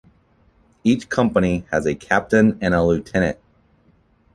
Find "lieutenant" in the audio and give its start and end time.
2.83-3.37